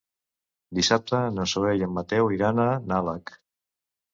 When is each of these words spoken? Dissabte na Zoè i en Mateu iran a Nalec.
Dissabte 0.77 1.19
na 1.35 1.45
Zoè 1.51 1.75
i 1.81 1.85
en 1.89 1.93
Mateu 1.99 2.33
iran 2.39 2.65
a 2.65 2.67
Nalec. 2.95 3.37